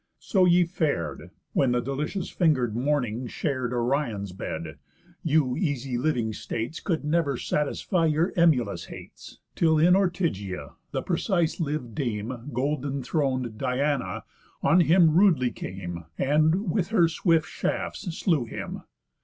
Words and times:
So 0.17 0.45
ye 0.45 0.63
far'd, 0.63 1.29
When 1.53 1.73
the 1.73 1.79
delicious 1.79 2.27
finger'd 2.31 2.75
Morning 2.75 3.27
shar'd 3.27 3.71
Orion's 3.71 4.31
bed; 4.31 4.79
you 5.23 5.55
easy 5.55 5.95
living 5.95 6.33
States 6.33 6.79
Could 6.79 7.05
never 7.05 7.37
satisfy 7.37 8.07
your 8.07 8.33
emulous 8.35 8.85
hates, 8.85 9.41
Till 9.53 9.77
in 9.77 9.93
Ortygia 9.95 10.73
the 10.89 11.03
precise 11.03 11.59
liv'd 11.59 11.93
Dame, 11.93 12.49
Gold 12.51 13.05
thron'd 13.05 13.59
Diana, 13.59 14.23
on 14.63 14.79
him 14.79 15.11
rudely 15.15 15.51
came, 15.51 16.05
And 16.17 16.71
with 16.71 16.87
her 16.87 17.07
swift 17.07 17.45
shafts 17.47 18.11
slew 18.17 18.45
him. 18.45 18.81